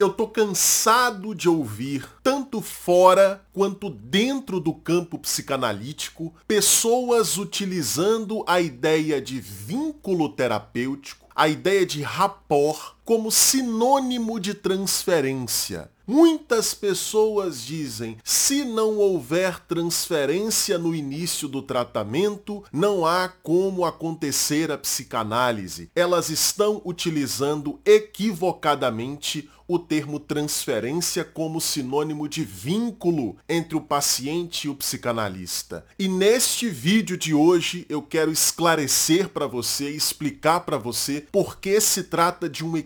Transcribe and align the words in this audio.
Eu 0.00 0.08
tô 0.08 0.26
cansado 0.26 1.34
de 1.34 1.46
ouvir, 1.46 2.08
tanto 2.22 2.62
fora 2.62 3.44
quanto 3.52 3.90
dentro 3.90 4.58
do 4.58 4.72
campo 4.72 5.18
psicanalítico, 5.18 6.32
pessoas 6.48 7.36
utilizando 7.36 8.42
a 8.46 8.62
ideia 8.62 9.20
de 9.20 9.38
vínculo 9.38 10.30
terapêutico, 10.30 11.26
a 11.36 11.48
ideia 11.48 11.84
de 11.84 12.00
rapport, 12.00 12.94
como 13.04 13.30
sinônimo 13.30 14.38
de 14.38 14.54
transferência. 14.54 15.90
Muitas 16.06 16.74
pessoas 16.74 17.64
dizem: 17.64 18.18
se 18.24 18.64
não 18.64 18.98
houver 18.98 19.60
transferência 19.60 20.76
no 20.76 20.92
início 20.92 21.46
do 21.46 21.62
tratamento, 21.62 22.64
não 22.72 23.06
há 23.06 23.28
como 23.28 23.84
acontecer 23.84 24.72
a 24.72 24.76
psicanálise. 24.76 25.88
Elas 25.94 26.28
estão 26.28 26.82
utilizando 26.84 27.78
equivocadamente 27.84 29.48
o 29.70 29.78
termo 29.78 30.18
transferência 30.18 31.24
como 31.24 31.60
sinônimo 31.60 32.28
de 32.28 32.42
vínculo 32.42 33.36
entre 33.48 33.76
o 33.76 33.80
paciente 33.80 34.64
e 34.64 34.68
o 34.68 34.74
psicanalista. 34.74 35.86
E 35.96 36.08
neste 36.08 36.68
vídeo 36.68 37.16
de 37.16 37.32
hoje 37.32 37.86
eu 37.88 38.02
quero 38.02 38.32
esclarecer 38.32 39.28
para 39.28 39.46
você, 39.46 39.88
explicar 39.88 40.62
para 40.62 40.76
você 40.76 41.24
por 41.30 41.60
que 41.60 41.80
se 41.80 42.02
trata 42.02 42.48
de 42.48 42.64
um 42.64 42.76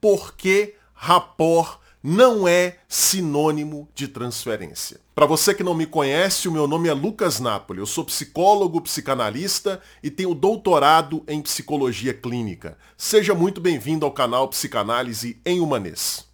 por 0.00 0.34
que 0.34 0.74
rapport 0.94 1.80
não 2.02 2.48
é 2.48 2.78
sinônimo 2.88 3.88
de 3.94 4.08
transferência. 4.08 5.00
Para 5.14 5.26
você 5.26 5.52
que 5.54 5.62
não 5.62 5.74
me 5.74 5.86
conhece, 5.86 6.48
o 6.48 6.52
meu 6.52 6.66
nome 6.66 6.88
é 6.88 6.94
Lucas 6.94 7.40
Napoli. 7.40 7.78
Eu 7.78 7.86
sou 7.86 8.04
psicólogo, 8.04 8.80
psicanalista 8.80 9.80
e 10.02 10.10
tenho 10.10 10.34
doutorado 10.34 11.22
em 11.28 11.42
psicologia 11.42 12.14
clínica. 12.14 12.78
Seja 12.96 13.34
muito 13.34 13.60
bem-vindo 13.60 14.06
ao 14.06 14.12
canal 14.12 14.48
Psicanálise 14.48 15.38
em 15.44 15.60
Humanês. 15.60 16.26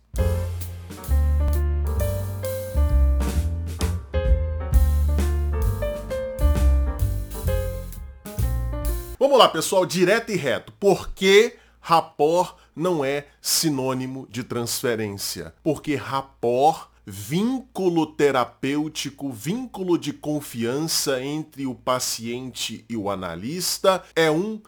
Vamos 9.19 9.39
lá, 9.39 9.49
pessoal, 9.49 9.85
direto 9.85 10.31
e 10.31 10.37
reto. 10.37 10.73
Por 10.79 11.11
que 11.13 11.57
rapport 11.81 12.55
não 12.77 13.05
é 13.05 13.27
sinônimo 13.41 14.29
de 14.31 14.45
transferência, 14.45 15.55
porque 15.65 15.97
rapport 15.97 16.91
vínculo 17.07 18.05
terapêutico, 18.05 19.31
vínculo 19.31 19.97
de 19.97 20.13
confiança 20.13 21.23
entre 21.23 21.65
o 21.65 21.75
paciente 21.75 22.85
e 22.89 22.97
o 22.97 23.09
analista 23.09 24.03
é 24.15 24.31
um 24.31 24.61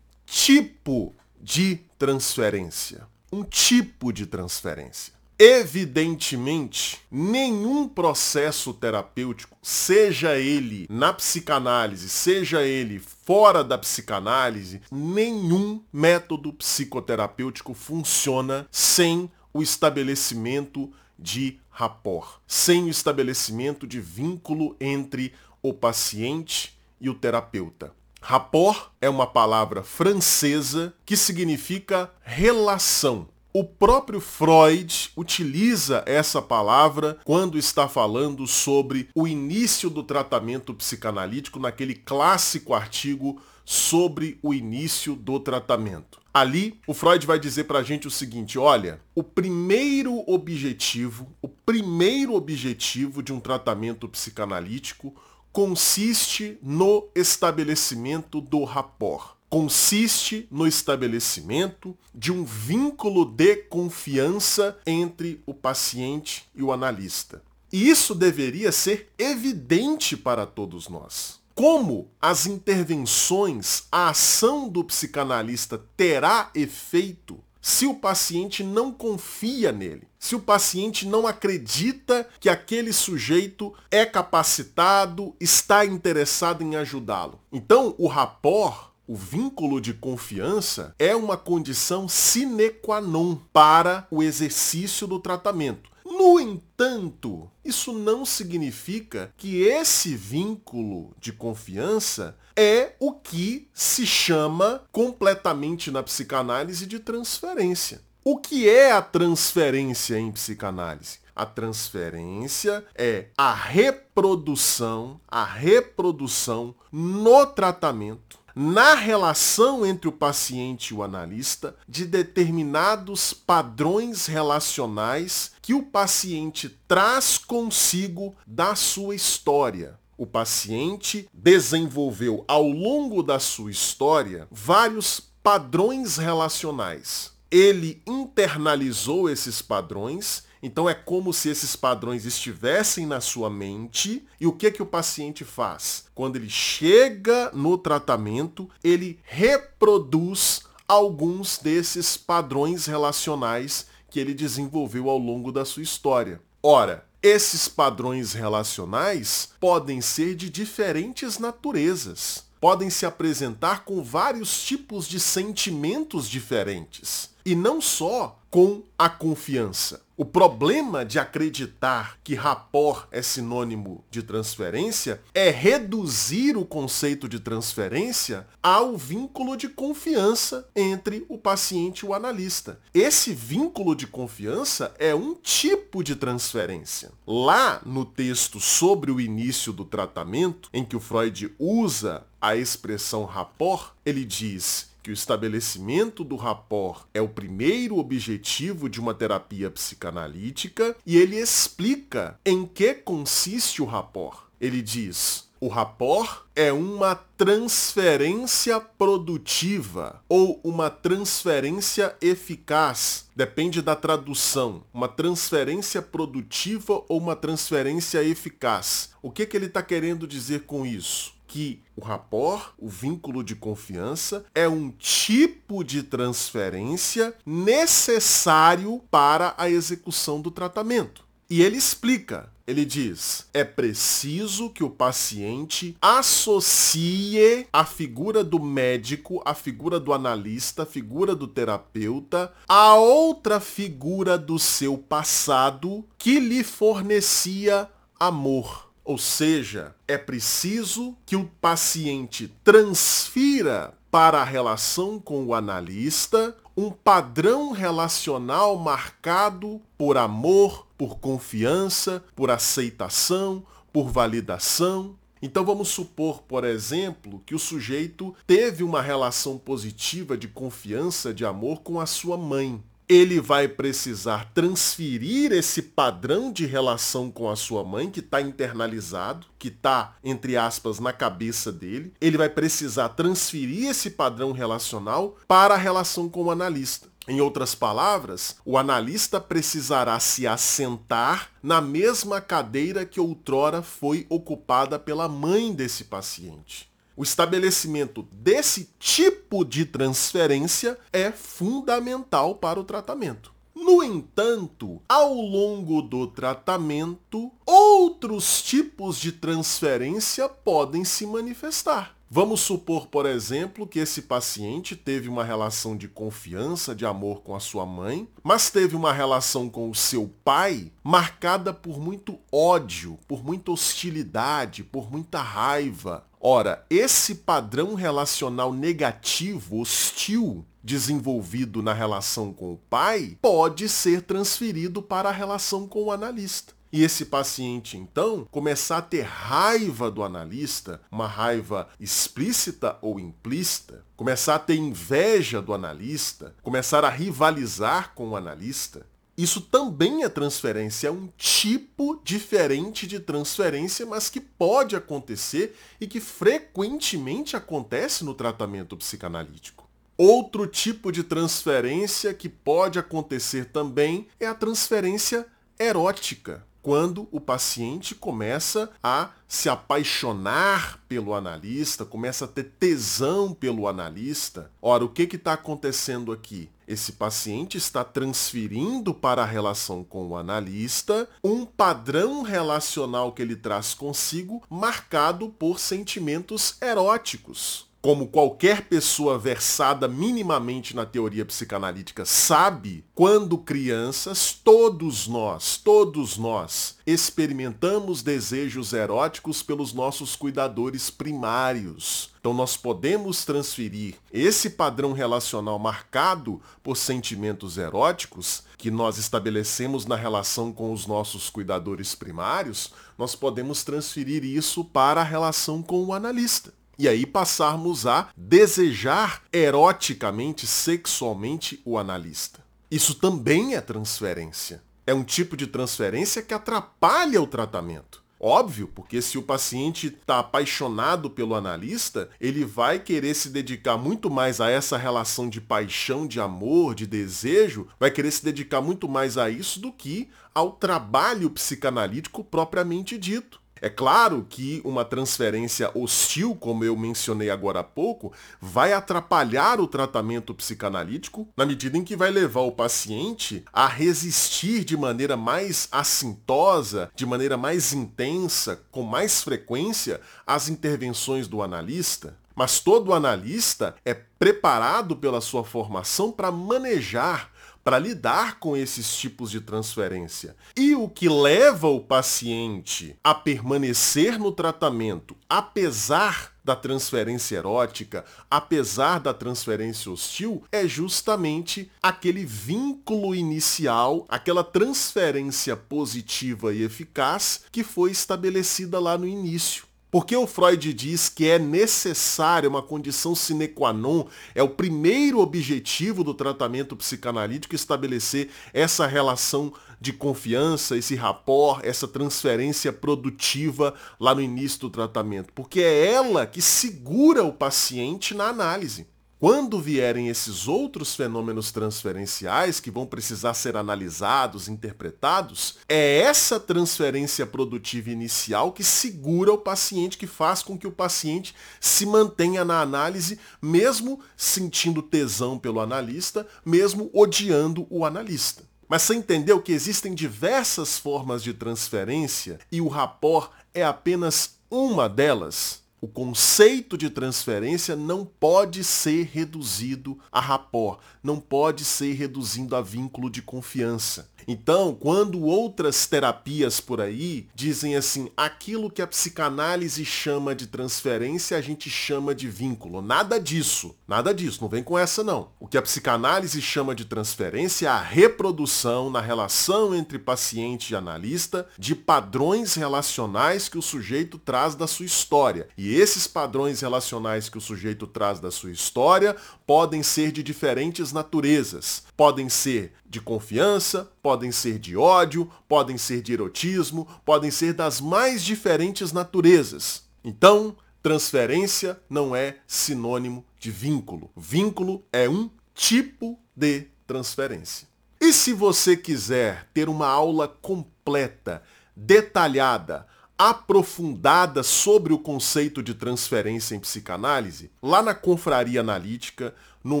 tipo 0.24 1.14
de 1.40 1.80
transferência. 1.98 3.06
Um 3.30 3.44
tipo 3.44 4.12
de 4.12 4.24
transferência. 4.24 5.12
Evidentemente, 5.38 6.98
nenhum 7.10 7.86
processo 7.86 8.72
terapêutico, 8.72 9.58
seja 9.62 10.38
ele 10.38 10.86
na 10.88 11.12
psicanálise, 11.12 12.08
seja 12.08 12.62
ele 12.62 12.98
fora 12.98 13.62
da 13.62 13.76
psicanálise, 13.76 14.80
nenhum 14.90 15.82
método 15.92 16.54
psicoterapêutico 16.54 17.74
funciona 17.74 18.66
sem 18.70 19.30
o 19.52 19.62
estabelecimento 19.62 20.90
de 21.18 21.60
rapport, 21.68 22.40
sem 22.46 22.84
o 22.84 22.88
estabelecimento 22.88 23.86
de 23.86 24.00
vínculo 24.00 24.74
entre 24.80 25.34
o 25.62 25.74
paciente 25.74 26.78
e 26.98 27.10
o 27.10 27.14
terapeuta. 27.14 27.92
Rapport 28.22 28.90
é 29.02 29.08
uma 29.08 29.26
palavra 29.26 29.82
francesa 29.82 30.94
que 31.04 31.14
significa 31.14 32.10
relação 32.22 33.28
o 33.58 33.64
próprio 33.64 34.20
Freud 34.20 35.10
utiliza 35.16 36.04
essa 36.04 36.42
palavra 36.42 37.18
quando 37.24 37.56
está 37.56 37.88
falando 37.88 38.46
sobre 38.46 39.08
o 39.14 39.26
início 39.26 39.88
do 39.88 40.02
tratamento 40.02 40.74
psicanalítico 40.74 41.58
naquele 41.58 41.94
clássico 41.94 42.74
artigo 42.74 43.40
sobre 43.64 44.38
o 44.42 44.52
início 44.52 45.16
do 45.16 45.40
tratamento. 45.40 46.20
Ali, 46.34 46.78
o 46.86 46.92
Freud 46.92 47.26
vai 47.26 47.38
dizer 47.38 47.64
para 47.64 47.78
a 47.78 47.82
gente 47.82 48.06
o 48.06 48.10
seguinte, 48.10 48.58
olha, 48.58 49.00
o 49.14 49.22
primeiro 49.22 50.22
objetivo, 50.30 51.26
o 51.40 51.48
primeiro 51.48 52.34
objetivo 52.34 53.22
de 53.22 53.32
um 53.32 53.40
tratamento 53.40 54.06
psicanalítico 54.06 55.14
consiste 55.50 56.58
no 56.62 57.08
estabelecimento 57.14 58.38
do 58.38 58.64
rapport 58.64 59.35
consiste 59.48 60.46
no 60.50 60.66
estabelecimento 60.66 61.96
de 62.14 62.32
um 62.32 62.44
vínculo 62.44 63.24
de 63.24 63.56
confiança 63.56 64.76
entre 64.86 65.42
o 65.46 65.54
paciente 65.54 66.44
e 66.54 66.62
o 66.62 66.72
analista. 66.72 67.42
E 67.72 67.88
isso 67.88 68.14
deveria 68.14 68.72
ser 68.72 69.12
evidente 69.18 70.16
para 70.16 70.46
todos 70.46 70.88
nós. 70.88 71.40
Como 71.54 72.10
as 72.20 72.46
intervenções, 72.46 73.84
a 73.90 74.10
ação 74.10 74.68
do 74.68 74.84
psicanalista 74.84 75.82
terá 75.96 76.50
efeito 76.54 77.40
se 77.66 77.84
o 77.84 77.94
paciente 77.94 78.62
não 78.62 78.92
confia 78.92 79.72
nele, 79.72 80.06
se 80.20 80.36
o 80.36 80.40
paciente 80.40 81.04
não 81.04 81.26
acredita 81.26 82.28
que 82.38 82.48
aquele 82.48 82.92
sujeito 82.92 83.74
é 83.90 84.06
capacitado, 84.06 85.34
está 85.40 85.84
interessado 85.84 86.62
em 86.62 86.76
ajudá-lo. 86.76 87.40
Então, 87.52 87.92
o 87.98 88.06
rapport 88.06 88.92
o 89.06 89.14
vínculo 89.14 89.80
de 89.80 89.94
confiança 89.94 90.94
é 90.98 91.14
uma 91.14 91.36
condição 91.36 92.08
sine 92.08 92.70
qua 92.70 93.00
non 93.00 93.36
para 93.52 94.06
o 94.10 94.22
exercício 94.22 95.06
do 95.06 95.20
tratamento. 95.20 95.90
No 96.04 96.40
entanto, 96.40 97.50
isso 97.64 97.92
não 97.92 98.24
significa 98.24 99.32
que 99.36 99.62
esse 99.62 100.14
vínculo 100.14 101.14
de 101.20 101.32
confiança 101.32 102.36
é 102.56 102.94
o 102.98 103.12
que 103.12 103.68
se 103.74 104.06
chama 104.06 104.82
completamente 104.90 105.90
na 105.90 106.02
psicanálise 106.02 106.86
de 106.86 106.98
transferência. 106.98 108.00
O 108.24 108.38
que 108.38 108.68
é 108.68 108.92
a 108.92 109.02
transferência 109.02 110.18
em 110.18 110.32
psicanálise? 110.32 111.18
A 111.34 111.44
transferência 111.44 112.84
é 112.94 113.26
a 113.36 113.52
reprodução, 113.52 115.20
a 115.28 115.44
reprodução 115.44 116.74
no 116.90 117.44
tratamento 117.46 118.38
na 118.58 118.94
relação 118.94 119.84
entre 119.84 120.08
o 120.08 120.12
paciente 120.12 120.88
e 120.88 120.94
o 120.94 121.02
analista 121.02 121.76
de 121.86 122.06
determinados 122.06 123.34
padrões 123.34 124.24
relacionais 124.24 125.52
que 125.60 125.74
o 125.74 125.82
paciente 125.82 126.70
traz 126.88 127.36
consigo 127.36 128.34
da 128.46 128.74
sua 128.74 129.14
história. 129.14 129.98
O 130.16 130.24
paciente 130.24 131.28
desenvolveu 131.34 132.46
ao 132.48 132.66
longo 132.66 133.22
da 133.22 133.38
sua 133.38 133.70
história 133.70 134.48
vários 134.50 135.20
padrões 135.42 136.16
relacionais. 136.16 137.32
Ele 137.50 138.02
internalizou 138.06 139.28
esses 139.28 139.60
padrões 139.60 140.44
então 140.66 140.90
é 140.90 140.94
como 140.94 141.32
se 141.32 141.48
esses 141.48 141.76
padrões 141.76 142.26
estivessem 142.26 143.06
na 143.06 143.20
sua 143.20 143.48
mente 143.48 144.26
e 144.40 144.48
o 144.48 144.52
que 144.52 144.68
que 144.72 144.82
o 144.82 144.86
paciente 144.86 145.44
faz? 145.44 146.06
Quando 146.12 146.34
ele 146.34 146.50
chega 146.50 147.52
no 147.54 147.78
tratamento, 147.78 148.68
ele 148.82 149.20
reproduz 149.22 150.62
alguns 150.88 151.58
desses 151.58 152.16
padrões 152.16 152.84
relacionais 152.86 153.86
que 154.10 154.18
ele 154.18 154.34
desenvolveu 154.34 155.08
ao 155.08 155.18
longo 155.18 155.52
da 155.52 155.64
sua 155.64 155.84
história. 155.84 156.40
Ora, 156.60 157.06
esses 157.22 157.68
padrões 157.68 158.32
relacionais 158.32 159.50
podem 159.60 160.00
ser 160.00 160.34
de 160.34 160.50
diferentes 160.50 161.38
naturezas, 161.38 162.42
podem 162.60 162.90
se 162.90 163.06
apresentar 163.06 163.84
com 163.84 164.02
vários 164.02 164.64
tipos 164.64 165.06
de 165.06 165.20
sentimentos 165.20 166.28
diferentes 166.28 167.30
e 167.44 167.54
não 167.54 167.80
só 167.80 168.40
com 168.56 168.82
a 168.98 169.10
confiança. 169.10 170.00
O 170.16 170.24
problema 170.24 171.04
de 171.04 171.18
acreditar 171.18 172.18
que 172.24 172.34
rapport 172.34 173.06
é 173.10 173.20
sinônimo 173.20 174.02
de 174.10 174.22
transferência 174.22 175.20
é 175.34 175.50
reduzir 175.50 176.56
o 176.56 176.64
conceito 176.64 177.28
de 177.28 177.38
transferência 177.38 178.46
ao 178.62 178.96
vínculo 178.96 179.58
de 179.58 179.68
confiança 179.68 180.66
entre 180.74 181.26
o 181.28 181.36
paciente 181.36 181.98
e 181.98 182.06
o 182.06 182.14
analista. 182.14 182.80
Esse 182.94 183.34
vínculo 183.34 183.94
de 183.94 184.06
confiança 184.06 184.94
é 184.98 185.14
um 185.14 185.34
tipo 185.34 186.02
de 186.02 186.16
transferência. 186.16 187.10
Lá 187.26 187.82
no 187.84 188.06
texto 188.06 188.58
sobre 188.58 189.10
o 189.10 189.20
início 189.20 189.70
do 189.70 189.84
tratamento, 189.84 190.70
em 190.72 190.82
que 190.82 190.96
o 190.96 191.00
Freud 191.00 191.54
usa 191.58 192.24
a 192.40 192.56
expressão 192.56 193.26
rapport, 193.26 193.92
ele 194.02 194.24
diz 194.24 194.95
que 195.06 195.10
o 195.12 195.14
estabelecimento 195.14 196.24
do 196.24 196.34
rapport 196.34 197.06
é 197.14 197.20
o 197.20 197.28
primeiro 197.28 197.96
objetivo 197.96 198.88
de 198.88 198.98
uma 198.98 199.14
terapia 199.14 199.70
psicanalítica 199.70 200.96
e 201.06 201.16
ele 201.16 201.36
explica 201.36 202.36
em 202.44 202.66
que 202.66 202.92
consiste 202.92 203.80
o 203.80 203.84
rapport. 203.84 204.48
Ele 204.60 204.82
diz: 204.82 205.48
o 205.60 205.68
rapport 205.68 206.42
é 206.56 206.72
uma 206.72 207.14
transferência 207.14 208.80
produtiva 208.80 210.20
ou 210.28 210.60
uma 210.64 210.90
transferência 210.90 212.16
eficaz. 212.20 213.28
Depende 213.36 213.80
da 213.80 213.94
tradução. 213.94 214.82
Uma 214.92 215.06
transferência 215.06 216.02
produtiva 216.02 217.04
ou 217.08 217.18
uma 217.18 217.36
transferência 217.36 218.24
eficaz. 218.24 219.10
O 219.22 219.30
que, 219.30 219.46
que 219.46 219.56
ele 219.56 219.66
está 219.66 219.84
querendo 219.84 220.26
dizer 220.26 220.62
com 220.62 220.84
isso? 220.84 221.35
Que 221.56 221.80
o 221.96 222.04
rapport, 222.04 222.74
o 222.76 222.86
vínculo 222.86 223.42
de 223.42 223.56
confiança, 223.56 224.44
é 224.54 224.68
um 224.68 224.90
tipo 224.90 225.82
de 225.82 226.02
transferência 226.02 227.34
necessário 227.46 229.02
para 229.10 229.54
a 229.56 229.70
execução 229.70 230.42
do 230.42 230.50
tratamento. 230.50 231.24
E 231.48 231.62
ele 231.62 231.78
explica, 231.78 232.52
ele 232.66 232.84
diz: 232.84 233.46
é 233.54 233.64
preciso 233.64 234.68
que 234.68 234.84
o 234.84 234.90
paciente 234.90 235.96
associe 235.98 237.66
a 237.72 237.86
figura 237.86 238.44
do 238.44 238.60
médico, 238.62 239.40
a 239.42 239.54
figura 239.54 239.98
do 239.98 240.12
analista, 240.12 240.82
a 240.82 240.86
figura 240.86 241.34
do 241.34 241.48
terapeuta 241.48 242.52
a 242.68 242.96
outra 242.96 243.60
figura 243.60 244.36
do 244.36 244.58
seu 244.58 244.98
passado 244.98 246.04
que 246.18 246.38
lhe 246.38 246.62
fornecia 246.62 247.88
amor. 248.20 248.85
Ou 249.06 249.16
seja, 249.16 249.94
é 250.08 250.18
preciso 250.18 251.16
que 251.24 251.36
o 251.36 251.44
paciente 251.60 252.52
transfira 252.64 253.94
para 254.10 254.42
a 254.42 254.44
relação 254.44 255.20
com 255.20 255.44
o 255.44 255.54
analista 255.54 256.56
um 256.76 256.90
padrão 256.90 257.70
relacional 257.70 258.76
marcado 258.76 259.80
por 259.96 260.18
amor, 260.18 260.88
por 260.98 261.20
confiança, 261.20 262.24
por 262.34 262.50
aceitação, 262.50 263.64
por 263.92 264.10
validação. 264.10 265.14
Então 265.40 265.64
vamos 265.64 265.86
supor, 265.86 266.42
por 266.42 266.64
exemplo, 266.64 267.40
que 267.46 267.54
o 267.54 267.60
sujeito 267.60 268.34
teve 268.44 268.82
uma 268.82 269.00
relação 269.00 269.56
positiva 269.56 270.36
de 270.36 270.48
confiança, 270.48 271.32
de 271.32 271.44
amor 271.44 271.82
com 271.82 272.00
a 272.00 272.06
sua 272.06 272.36
mãe 272.36 272.82
ele 273.08 273.40
vai 273.40 273.68
precisar 273.68 274.50
transferir 274.52 275.52
esse 275.52 275.80
padrão 275.80 276.52
de 276.52 276.66
relação 276.66 277.30
com 277.30 277.48
a 277.48 277.56
sua 277.56 277.84
mãe, 277.84 278.10
que 278.10 278.20
está 278.20 278.40
internalizado, 278.40 279.46
que 279.58 279.68
está, 279.68 280.16
entre 280.24 280.56
aspas, 280.56 280.98
na 280.98 281.12
cabeça 281.12 281.70
dele. 281.70 282.12
Ele 282.20 282.36
vai 282.36 282.48
precisar 282.48 283.10
transferir 283.10 283.88
esse 283.88 284.10
padrão 284.10 284.52
relacional 284.52 285.36
para 285.46 285.74
a 285.74 285.78
relação 285.78 286.28
com 286.28 286.44
o 286.44 286.50
analista. 286.50 287.08
Em 287.28 287.40
outras 287.40 287.74
palavras, 287.74 288.56
o 288.64 288.78
analista 288.78 289.40
precisará 289.40 290.18
se 290.20 290.46
assentar 290.46 291.50
na 291.60 291.80
mesma 291.80 292.40
cadeira 292.40 293.04
que 293.04 293.18
outrora 293.18 293.82
foi 293.82 294.26
ocupada 294.28 294.96
pela 294.96 295.28
mãe 295.28 295.72
desse 295.72 296.04
paciente. 296.04 296.88
O 297.16 297.22
estabelecimento 297.22 298.22
desse 298.30 298.90
tipo 298.98 299.64
de 299.64 299.86
transferência 299.86 300.98
é 301.12 301.32
fundamental 301.32 302.56
para 302.56 302.78
o 302.78 302.84
tratamento. 302.84 303.54
No 303.74 304.02
entanto, 304.02 305.00
ao 305.08 305.34
longo 305.34 306.02
do 306.02 306.26
tratamento, 306.26 307.50
outros 307.64 308.62
tipos 308.62 309.18
de 309.18 309.32
transferência 309.32 310.48
podem 310.48 311.04
se 311.04 311.26
manifestar. 311.26 312.15
Vamos 312.28 312.60
supor, 312.60 313.06
por 313.06 313.24
exemplo, 313.24 313.86
que 313.86 314.00
esse 314.00 314.22
paciente 314.22 314.96
teve 314.96 315.28
uma 315.28 315.44
relação 315.44 315.96
de 315.96 316.08
confiança, 316.08 316.92
de 316.92 317.06
amor 317.06 317.40
com 317.42 317.54
a 317.54 317.60
sua 317.60 317.86
mãe, 317.86 318.28
mas 318.42 318.68
teve 318.68 318.96
uma 318.96 319.12
relação 319.12 319.70
com 319.70 319.88
o 319.88 319.94
seu 319.94 320.28
pai 320.44 320.90
marcada 321.04 321.72
por 321.72 322.00
muito 322.00 322.36
ódio, 322.50 323.16
por 323.28 323.44
muita 323.44 323.70
hostilidade, 323.70 324.82
por 324.82 325.08
muita 325.08 325.40
raiva. 325.40 326.26
Ora, 326.40 326.84
esse 326.90 327.36
padrão 327.36 327.94
relacional 327.94 328.72
negativo, 328.72 329.80
hostil, 329.80 330.64
desenvolvido 330.82 331.82
na 331.82 331.92
relação 331.92 332.52
com 332.52 332.72
o 332.72 332.76
pai, 332.76 333.38
pode 333.40 333.88
ser 333.88 334.22
transferido 334.22 335.00
para 335.00 335.28
a 335.28 335.32
relação 335.32 335.86
com 335.88 336.04
o 336.04 336.12
analista. 336.12 336.75
E 336.92 337.02
esse 337.02 337.26
paciente, 337.26 337.96
então, 337.96 338.46
começar 338.50 338.98
a 338.98 339.02
ter 339.02 339.22
raiva 339.22 340.10
do 340.10 340.22
analista, 340.22 341.00
uma 341.10 341.26
raiva 341.26 341.88
explícita 341.98 342.96
ou 343.02 343.18
implícita, 343.18 344.04
começar 344.16 344.54
a 344.54 344.60
ter 344.60 344.76
inveja 344.76 345.60
do 345.60 345.74
analista, 345.74 346.54
começar 346.62 347.04
a 347.04 347.10
rivalizar 347.10 348.14
com 348.14 348.30
o 348.30 348.36
analista, 348.36 349.04
isso 349.36 349.60
também 349.60 350.22
é 350.22 350.28
transferência, 350.30 351.08
é 351.08 351.10
um 351.10 351.28
tipo 351.36 352.18
diferente 352.24 353.06
de 353.06 353.20
transferência, 353.20 354.06
mas 354.06 354.30
que 354.30 354.40
pode 354.40 354.96
acontecer 354.96 355.76
e 356.00 356.06
que 356.06 356.20
frequentemente 356.20 357.54
acontece 357.54 358.24
no 358.24 358.32
tratamento 358.32 358.96
psicanalítico. 358.96 359.86
Outro 360.16 360.66
tipo 360.66 361.12
de 361.12 361.22
transferência 361.22 362.32
que 362.32 362.48
pode 362.48 362.98
acontecer 362.98 363.66
também 363.66 364.26
é 364.40 364.46
a 364.46 364.54
transferência 364.54 365.46
erótica 365.78 366.64
quando 366.86 367.26
o 367.32 367.40
paciente 367.40 368.14
começa 368.14 368.88
a 369.02 369.30
se 369.48 369.68
apaixonar 369.68 371.00
pelo 371.08 371.34
analista, 371.34 372.04
começa 372.04 372.44
a 372.44 372.48
ter 372.48 372.74
tesão 372.78 373.52
pelo 373.52 373.88
analista. 373.88 374.70
Ora, 374.80 375.04
o 375.04 375.08
que 375.08 375.24
está 375.34 375.54
acontecendo 375.54 376.30
aqui? 376.30 376.70
Esse 376.86 377.10
paciente 377.10 377.76
está 377.76 378.04
transferindo 378.04 379.12
para 379.12 379.42
a 379.42 379.44
relação 379.44 380.04
com 380.04 380.28
o 380.28 380.36
analista 380.36 381.28
um 381.42 381.66
padrão 381.66 382.42
relacional 382.42 383.32
que 383.32 383.42
ele 383.42 383.56
traz 383.56 383.92
consigo 383.92 384.62
marcado 384.70 385.48
por 385.48 385.80
sentimentos 385.80 386.80
eróticos 386.80 387.85
como 388.00 388.28
qualquer 388.28 388.82
pessoa 388.82 389.36
versada 389.36 390.06
minimamente 390.06 390.94
na 390.94 391.04
teoria 391.04 391.44
psicanalítica 391.44 392.24
sabe, 392.24 393.04
quando 393.14 393.58
crianças, 393.58 394.52
todos 394.52 395.26
nós, 395.26 395.76
todos 395.76 396.36
nós, 396.36 396.98
experimentamos 397.04 398.22
desejos 398.22 398.92
eróticos 398.92 399.62
pelos 399.62 399.92
nossos 399.92 400.36
cuidadores 400.36 401.10
primários. 401.10 402.30
Então 402.38 402.54
nós 402.54 402.76
podemos 402.76 403.44
transferir 403.44 404.14
esse 404.32 404.70
padrão 404.70 405.12
relacional 405.12 405.78
marcado 405.78 406.62
por 406.84 406.96
sentimentos 406.96 407.76
eróticos 407.76 408.62
que 408.78 408.88
nós 408.88 409.18
estabelecemos 409.18 410.06
na 410.06 410.14
relação 410.14 410.72
com 410.72 410.92
os 410.92 411.08
nossos 411.08 411.50
cuidadores 411.50 412.14
primários, 412.14 412.92
nós 413.18 413.34
podemos 413.34 413.82
transferir 413.82 414.44
isso 414.44 414.84
para 414.84 415.22
a 415.22 415.24
relação 415.24 415.82
com 415.82 416.04
o 416.04 416.12
analista 416.12 416.72
e 416.98 417.08
aí 417.08 417.26
passarmos 417.26 418.06
a 418.06 418.28
desejar 418.36 419.42
eroticamente, 419.52 420.66
sexualmente 420.66 421.80
o 421.84 421.98
analista. 421.98 422.64
Isso 422.90 423.14
também 423.14 423.74
é 423.74 423.80
transferência. 423.80 424.82
É 425.06 425.14
um 425.14 425.24
tipo 425.24 425.56
de 425.56 425.66
transferência 425.66 426.42
que 426.42 426.54
atrapalha 426.54 427.40
o 427.40 427.46
tratamento. 427.46 428.24
Óbvio, 428.38 428.86
porque 428.88 429.22
se 429.22 429.38
o 429.38 429.42
paciente 429.42 430.08
está 430.08 430.40
apaixonado 430.40 431.30
pelo 431.30 431.54
analista, 431.54 432.28
ele 432.38 432.64
vai 432.64 432.98
querer 432.98 433.34
se 433.34 433.48
dedicar 433.48 433.96
muito 433.96 434.28
mais 434.28 434.60
a 434.60 434.70
essa 434.70 434.96
relação 434.96 435.48
de 435.48 435.60
paixão, 435.60 436.26
de 436.26 436.38
amor, 436.38 436.94
de 436.94 437.06
desejo, 437.06 437.88
vai 437.98 438.10
querer 438.10 438.30
se 438.30 438.44
dedicar 438.44 438.82
muito 438.82 439.08
mais 439.08 439.38
a 439.38 439.48
isso 439.48 439.80
do 439.80 439.90
que 439.90 440.28
ao 440.54 440.72
trabalho 440.72 441.48
psicanalítico 441.50 442.44
propriamente 442.44 443.16
dito. 443.16 443.60
É 443.80 443.90
claro 443.90 444.46
que 444.48 444.80
uma 444.84 445.04
transferência 445.04 445.90
hostil, 445.94 446.54
como 446.54 446.82
eu 446.82 446.96
mencionei 446.96 447.50
agora 447.50 447.80
há 447.80 447.84
pouco, 447.84 448.32
vai 448.60 448.94
atrapalhar 448.94 449.80
o 449.80 449.86
tratamento 449.86 450.54
psicanalítico 450.54 451.46
na 451.54 451.66
medida 451.66 451.98
em 451.98 452.04
que 452.04 452.16
vai 452.16 452.30
levar 452.30 452.62
o 452.62 452.72
paciente 452.72 453.62
a 453.70 453.86
resistir 453.86 454.82
de 454.82 454.96
maneira 454.96 455.36
mais 455.36 455.88
assintosa, 455.92 457.10
de 457.14 457.26
maneira 457.26 457.58
mais 457.58 457.92
intensa, 457.92 458.80
com 458.90 459.02
mais 459.02 459.42
frequência, 459.42 460.22
às 460.46 460.68
intervenções 460.68 461.46
do 461.46 461.62
analista. 461.62 462.34
Mas 462.54 462.80
todo 462.80 463.12
analista 463.12 463.94
é 464.02 464.14
preparado 464.14 465.14
pela 465.14 465.42
sua 465.42 465.62
formação 465.62 466.32
para 466.32 466.50
manejar 466.50 467.50
para 467.86 468.00
lidar 468.00 468.58
com 468.58 468.76
esses 468.76 469.16
tipos 469.16 469.48
de 469.48 469.60
transferência. 469.60 470.56
E 470.76 470.96
o 470.96 471.08
que 471.08 471.28
leva 471.28 471.86
o 471.86 472.00
paciente 472.00 473.16
a 473.22 473.32
permanecer 473.32 474.40
no 474.40 474.50
tratamento, 474.50 475.36
apesar 475.48 476.52
da 476.64 476.74
transferência 476.74 477.58
erótica, 477.58 478.24
apesar 478.50 479.20
da 479.20 479.32
transferência 479.32 480.10
hostil, 480.10 480.64
é 480.72 480.88
justamente 480.88 481.88
aquele 482.02 482.44
vínculo 482.44 483.36
inicial, 483.36 484.26
aquela 484.28 484.64
transferência 484.64 485.76
positiva 485.76 486.74
e 486.74 486.82
eficaz 486.82 487.60
que 487.70 487.84
foi 487.84 488.10
estabelecida 488.10 488.98
lá 488.98 489.16
no 489.16 489.28
início. 489.28 489.86
Porque 490.16 490.34
o 490.34 490.46
Freud 490.46 490.94
diz 490.94 491.28
que 491.28 491.46
é 491.46 491.58
necessária 491.58 492.70
uma 492.70 492.80
condição 492.80 493.34
sine 493.34 493.68
qua 493.68 493.92
non, 493.92 494.24
é 494.54 494.62
o 494.62 494.68
primeiro 494.70 495.40
objetivo 495.40 496.24
do 496.24 496.32
tratamento 496.32 496.96
psicanalítico 496.96 497.74
estabelecer 497.74 498.48
essa 498.72 499.06
relação 499.06 499.74
de 500.00 500.14
confiança, 500.14 500.96
esse 500.96 501.14
rapport, 501.14 501.84
essa 501.84 502.08
transferência 502.08 502.94
produtiva 502.94 503.92
lá 504.18 504.34
no 504.34 504.40
início 504.40 504.80
do 504.80 504.88
tratamento, 504.88 505.52
porque 505.52 505.82
é 505.82 506.14
ela 506.14 506.46
que 506.46 506.62
segura 506.62 507.44
o 507.44 507.52
paciente 507.52 508.32
na 508.32 508.44
análise. 508.48 509.06
Quando 509.38 509.78
vierem 509.78 510.28
esses 510.28 510.66
outros 510.66 511.14
fenômenos 511.14 511.70
transferenciais 511.70 512.80
que 512.80 512.90
vão 512.90 513.04
precisar 513.04 513.52
ser 513.52 513.76
analisados, 513.76 514.66
interpretados, 514.66 515.76
é 515.86 516.20
essa 516.20 516.58
transferência 516.58 517.44
produtiva 517.44 518.08
inicial 518.08 518.72
que 518.72 518.82
segura 518.82 519.52
o 519.52 519.58
paciente, 519.58 520.16
que 520.16 520.26
faz 520.26 520.62
com 520.62 520.78
que 520.78 520.86
o 520.86 520.90
paciente 520.90 521.54
se 521.78 522.06
mantenha 522.06 522.64
na 522.64 522.80
análise, 522.80 523.38
mesmo 523.60 524.20
sentindo 524.38 525.02
tesão 525.02 525.58
pelo 525.58 525.80
analista, 525.80 526.46
mesmo 526.64 527.10
odiando 527.12 527.86
o 527.90 528.06
analista. 528.06 528.62
Mas 528.88 529.02
você 529.02 529.16
entendeu 529.16 529.60
que 529.60 529.72
existem 529.72 530.14
diversas 530.14 530.98
formas 530.98 531.42
de 531.42 531.52
transferência 531.52 532.58
e 532.72 532.80
o 532.80 532.88
rapport 532.88 533.50
é 533.74 533.84
apenas 533.84 534.56
uma 534.70 535.10
delas? 535.10 535.84
O 536.00 536.06
conceito 536.06 536.96
de 536.98 537.08
transferência 537.08 537.96
não 537.96 538.24
pode 538.24 538.84
ser 538.84 539.30
reduzido 539.32 540.18
a 540.30 540.40
rapport, 540.40 541.00
não 541.22 541.40
pode 541.40 541.84
ser 541.84 542.12
reduzindo 542.12 542.76
a 542.76 542.82
vínculo 542.82 543.30
de 543.30 543.40
confiança. 543.40 544.30
Então, 544.48 544.94
quando 544.94 545.42
outras 545.42 546.06
terapias 546.06 546.80
por 546.80 547.00
aí 547.00 547.48
dizem 547.52 547.96
assim, 547.96 548.30
aquilo 548.36 548.90
que 548.90 549.02
a 549.02 549.06
psicanálise 549.06 550.04
chama 550.04 550.54
de 550.54 550.68
transferência, 550.68 551.56
a 551.56 551.60
gente 551.60 551.90
chama 551.90 552.32
de 552.32 552.48
vínculo. 552.48 553.02
Nada 553.02 553.40
disso. 553.40 553.96
Nada 554.06 554.32
disso. 554.32 554.60
Não 554.60 554.68
vem 554.68 554.84
com 554.84 554.96
essa 554.96 555.24
não. 555.24 555.48
O 555.58 555.66
que 555.66 555.76
a 555.76 555.82
psicanálise 555.82 556.62
chama 556.62 556.94
de 556.94 557.04
transferência 557.04 557.86
é 557.86 557.90
a 557.90 558.00
reprodução 558.00 559.10
na 559.10 559.20
relação 559.20 559.94
entre 559.94 560.18
paciente 560.18 560.90
e 560.90 560.96
analista 560.96 561.66
de 561.76 561.96
padrões 561.96 562.74
relacionais 562.74 563.68
que 563.68 563.78
o 563.78 563.82
sujeito 563.82 564.38
traz 564.38 564.76
da 564.76 564.86
sua 564.86 565.06
história. 565.06 565.66
E 565.76 565.92
esses 565.96 566.26
padrões 566.26 566.80
relacionais 566.80 567.48
que 567.48 567.58
o 567.58 567.60
sujeito 567.60 568.06
traz 568.06 568.40
da 568.40 568.50
sua 568.50 568.70
história 568.70 569.36
podem 569.66 570.02
ser 570.02 570.32
de 570.32 570.42
diferentes 570.42 571.12
naturezas. 571.12 572.02
Podem 572.16 572.48
ser 572.48 572.92
de 573.06 573.20
confiança, 573.20 574.10
podem 574.22 574.50
ser 574.50 574.78
de 574.78 574.96
ódio, 574.96 575.50
podem 575.68 575.96
ser 575.96 576.22
de 576.22 576.32
erotismo, 576.32 577.06
podem 577.24 577.50
ser 577.50 577.72
das 577.72 578.00
mais 578.00 578.42
diferentes 578.42 579.12
naturezas. 579.12 580.04
Então, 580.24 580.76
transferência 581.02 582.00
não 582.10 582.34
é 582.34 582.56
sinônimo 582.66 583.44
de 583.58 583.70
vínculo. 583.70 584.30
Vínculo 584.36 585.04
é 585.12 585.28
um 585.28 585.48
tipo 585.72 586.38
de 586.54 586.88
transferência. 587.06 587.86
E 588.20 588.32
se 588.32 588.52
você 588.52 588.96
quiser 588.96 589.68
ter 589.72 589.88
uma 589.88 590.08
aula 590.08 590.48
completa, 590.48 591.62
detalhada, 591.94 593.06
aprofundada 593.38 594.62
sobre 594.62 595.12
o 595.12 595.18
conceito 595.18 595.82
de 595.82 595.94
transferência 595.94 596.74
em 596.74 596.80
psicanálise, 596.80 597.70
lá 597.82 598.02
na 598.02 598.14
Confraria 598.14 598.80
Analítica, 598.80 599.54
no 599.84 600.00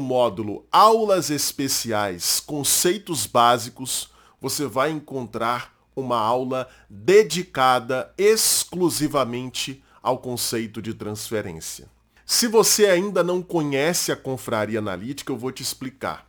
módulo 0.00 0.66
Aulas 0.72 1.30
Especiais 1.30 2.40
Conceitos 2.40 3.26
Básicos, 3.26 4.10
você 4.40 4.66
vai 4.66 4.90
encontrar 4.90 5.74
uma 5.94 6.18
aula 6.18 6.68
dedicada 6.90 8.12
exclusivamente 8.18 9.82
ao 10.02 10.18
conceito 10.18 10.82
de 10.82 10.92
transferência. 10.94 11.88
Se 12.24 12.48
você 12.48 12.86
ainda 12.86 13.22
não 13.22 13.40
conhece 13.40 14.10
a 14.10 14.16
Confraria 14.16 14.78
Analítica, 14.78 15.32
eu 15.32 15.36
vou 15.36 15.52
te 15.52 15.62
explicar. 15.62 16.25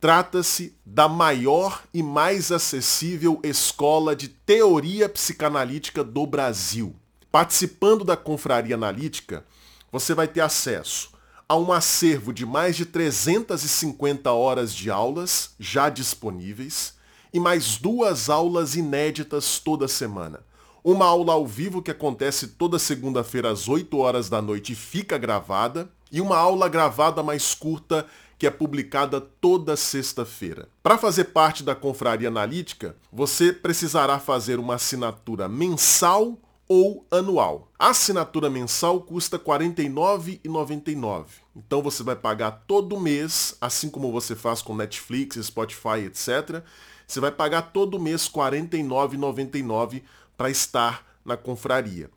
Trata-se 0.00 0.76
da 0.86 1.08
maior 1.08 1.82
e 1.92 2.04
mais 2.04 2.52
acessível 2.52 3.40
escola 3.42 4.14
de 4.14 4.28
teoria 4.28 5.08
psicanalítica 5.08 6.04
do 6.04 6.24
Brasil. 6.24 6.94
Participando 7.32 8.04
da 8.04 8.16
Confraria 8.16 8.76
Analítica, 8.76 9.44
você 9.90 10.14
vai 10.14 10.28
ter 10.28 10.40
acesso 10.40 11.10
a 11.48 11.56
um 11.56 11.72
acervo 11.72 12.32
de 12.32 12.46
mais 12.46 12.76
de 12.76 12.86
350 12.86 14.30
horas 14.30 14.72
de 14.72 14.88
aulas 14.88 15.50
já 15.58 15.88
disponíveis 15.88 16.94
e 17.34 17.40
mais 17.40 17.76
duas 17.76 18.30
aulas 18.30 18.76
inéditas 18.76 19.58
toda 19.58 19.88
semana. 19.88 20.44
Uma 20.84 21.06
aula 21.06 21.32
ao 21.32 21.44
vivo 21.44 21.82
que 21.82 21.90
acontece 21.90 22.46
toda 22.46 22.78
segunda-feira 22.78 23.50
às 23.50 23.68
8 23.68 23.98
horas 23.98 24.28
da 24.28 24.40
noite 24.40 24.74
e 24.74 24.76
fica 24.76 25.18
gravada, 25.18 25.90
e 26.10 26.20
uma 26.20 26.38
aula 26.38 26.68
gravada 26.68 27.22
mais 27.22 27.52
curta 27.52 28.06
que 28.38 28.46
é 28.46 28.50
publicada 28.50 29.20
toda 29.20 29.76
sexta-feira. 29.76 30.68
Para 30.82 30.96
fazer 30.96 31.24
parte 31.24 31.62
da 31.64 31.74
Confraria 31.74 32.28
Analítica, 32.28 32.94
você 33.12 33.52
precisará 33.52 34.18
fazer 34.20 34.60
uma 34.60 34.76
assinatura 34.76 35.48
mensal 35.48 36.38
ou 36.68 37.04
anual. 37.10 37.72
A 37.78 37.88
assinatura 37.88 38.48
mensal 38.48 39.00
custa 39.00 39.38
R$ 39.38 39.42
49,99. 39.44 41.24
Então 41.56 41.82
você 41.82 42.02
vai 42.02 42.14
pagar 42.14 42.62
todo 42.66 43.00
mês, 43.00 43.56
assim 43.60 43.90
como 43.90 44.12
você 44.12 44.36
faz 44.36 44.62
com 44.62 44.76
Netflix, 44.76 45.36
Spotify, 45.44 46.04
etc. 46.06 46.62
Você 47.06 47.20
vai 47.20 47.32
pagar 47.32 47.72
todo 47.72 47.98
mês 47.98 48.26
R$ 48.26 48.34
49,99 48.34 50.02
para 50.36 50.50
estar 50.50 51.04
na 51.24 51.36
confraria. 51.36 52.10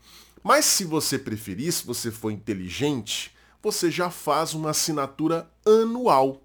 Mas 0.44 0.66
se 0.66 0.84
você 0.84 1.18
preferir, 1.18 1.72
se 1.72 1.86
você 1.86 2.12
for 2.12 2.30
inteligente, 2.30 3.34
você 3.62 3.92
já 3.92 4.10
faz 4.10 4.54
uma 4.54 4.72
assinatura 4.72 5.50
anual, 5.66 6.42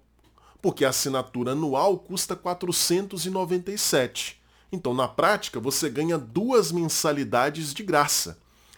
porque 0.61 0.85
a 0.85 0.89
assinatura 0.89 1.53
anual 1.53 1.97
custa 1.97 2.35
497. 2.35 4.39
Então, 4.71 4.93
na 4.93 5.07
prática, 5.07 5.59
você 5.59 5.89
ganha 5.89 6.17
duas 6.17 6.71
mensalidades 6.71 7.73
de 7.73 7.83
graça 7.83 8.37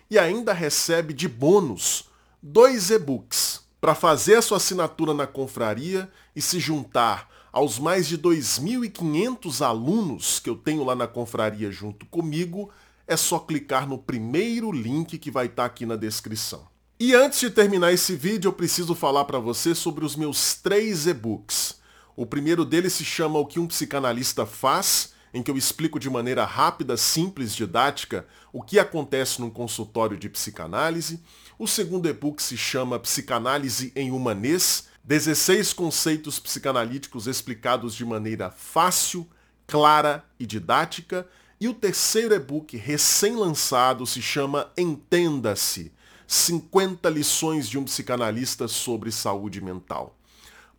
e 0.09 0.17
ainda 0.17 0.53
recebe 0.53 1.13
de 1.13 1.27
bônus 1.27 2.09
dois 2.41 2.89
e-books. 2.89 3.67
Para 3.81 3.95
fazer 3.95 4.35
a 4.35 4.41
sua 4.41 4.57
assinatura 4.57 5.13
na 5.13 5.25
confraria 5.25 6.09
e 6.35 6.41
se 6.41 6.59
juntar 6.59 7.29
aos 7.51 7.79
mais 7.79 8.07
de 8.07 8.17
2.500 8.17 9.65
alunos 9.65 10.39
que 10.39 10.49
eu 10.49 10.55
tenho 10.55 10.83
lá 10.83 10.95
na 10.95 11.07
confraria 11.07 11.71
junto 11.71 12.05
comigo, 12.05 12.69
é 13.07 13.17
só 13.17 13.39
clicar 13.39 13.87
no 13.87 13.97
primeiro 13.97 14.71
link 14.71 15.17
que 15.17 15.31
vai 15.31 15.47
estar 15.47 15.65
aqui 15.65 15.85
na 15.85 15.95
descrição. 15.95 16.67
E 17.01 17.15
antes 17.15 17.39
de 17.39 17.49
terminar 17.49 17.93
esse 17.93 18.13
vídeo, 18.13 18.49
eu 18.49 18.53
preciso 18.53 18.93
falar 18.93 19.23
para 19.23 19.39
você 19.39 19.73
sobre 19.73 20.03
os 20.03 20.17
meus 20.17 20.55
três 20.55 21.07
e-books. 21.07 21.79
O 22.13 22.25
primeiro 22.25 22.65
deles 22.65 22.91
se 22.91 23.05
chama 23.05 23.39
O 23.39 23.45
que 23.45 23.57
um 23.57 23.67
psicanalista 23.67 24.45
faz, 24.45 25.13
em 25.33 25.41
que 25.41 25.49
eu 25.49 25.55
explico 25.55 25.97
de 25.97 26.09
maneira 26.09 26.43
rápida, 26.43 26.97
simples, 26.97 27.55
didática 27.55 28.27
o 28.51 28.61
que 28.61 28.77
acontece 28.77 29.39
num 29.39 29.49
consultório 29.49 30.17
de 30.17 30.27
psicanálise. 30.27 31.23
O 31.57 31.65
segundo 31.65 32.09
e-book 32.09 32.43
se 32.43 32.57
chama 32.57 32.99
Psicanálise 32.99 33.93
em 33.95 34.11
Humanês, 34.11 34.89
16 35.01 35.71
conceitos 35.71 36.37
psicanalíticos 36.37 37.27
explicados 37.27 37.95
de 37.95 38.03
maneira 38.03 38.51
fácil, 38.51 39.25
clara 39.65 40.25
e 40.37 40.45
didática. 40.45 41.25
E 41.61 41.69
o 41.69 41.73
terceiro 41.73 42.35
e-book 42.35 42.75
recém-lançado 42.75 44.05
se 44.05 44.21
chama 44.21 44.69
Entenda-se, 44.77 45.93
50 46.31 47.09
lições 47.09 47.67
de 47.67 47.79
um 47.79 47.83
psicanalista 47.83 48.67
sobre 48.67 49.11
saúde 49.11 49.59
mental. 49.59 50.15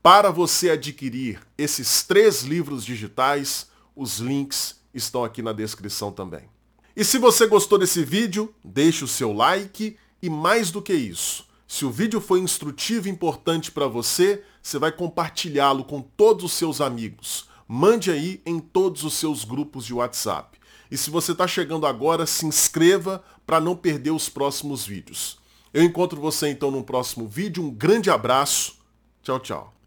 Para 0.00 0.30
você 0.30 0.71
adquirir 0.71 1.40
esses 1.59 2.04
três 2.04 2.42
livros 2.42 2.85
digitais, 2.85 3.66
os 3.97 4.19
links 4.19 4.80
estão 4.95 5.25
aqui 5.25 5.42
na 5.42 5.52
descrição 5.52 6.12
também. 6.12 6.49
E 6.95 7.04
se 7.04 7.19
você 7.19 7.49
gostou 7.49 7.80
desse 7.80 8.04
vídeo, 8.04 8.54
deixe 8.64 9.02
o 9.02 9.09
seu 9.09 9.33
like 9.33 9.97
e 10.23 10.30
mais 10.30 10.71
do 10.71 10.80
que 10.80 10.95
isso, 10.95 11.45
se 11.66 11.85
o 11.85 11.90
vídeo 11.90 12.21
foi 12.21 12.38
instrutivo 12.38 13.09
e 13.09 13.11
importante 13.11 13.73
para 13.73 13.88
você, 13.88 14.45
você 14.62 14.78
vai 14.78 14.92
compartilhá-lo 14.92 15.83
com 15.83 16.00
todos 16.00 16.45
os 16.45 16.52
seus 16.52 16.80
amigos. 16.80 17.49
Mande 17.66 18.12
aí 18.12 18.40
em 18.47 18.61
todos 18.61 19.02
os 19.02 19.14
seus 19.14 19.42
grupos 19.42 19.85
de 19.85 19.95
WhatsApp. 19.95 20.60
E 20.91 20.97
se 20.97 21.11
você 21.11 21.33
está 21.33 21.47
chegando 21.47 21.87
agora, 21.87 22.27
se 22.27 22.45
inscreva 22.47 23.23
para 23.47 23.61
não 23.61 23.77
perder 23.77 24.11
os 24.11 24.29
próximos 24.29 24.85
vídeos. 24.85 25.39
Eu 25.73 25.85
encontro 25.85 26.21
você 26.21 26.49
então 26.49 26.71
no 26.71 26.83
próximo 26.83 27.29
vídeo. 27.29 27.63
Um 27.63 27.71
grande 27.71 28.11
abraço. 28.11 28.79
Tchau, 29.23 29.39
tchau. 29.39 29.80